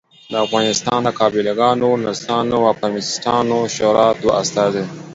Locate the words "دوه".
4.21-4.33